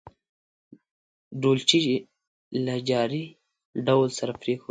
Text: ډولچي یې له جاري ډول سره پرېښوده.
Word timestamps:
ډولچي 1.41 1.79
یې 1.87 1.97
له 2.65 2.75
جاري 2.89 3.23
ډول 3.87 4.07
سره 4.17 4.31
پرېښوده. 4.41 4.59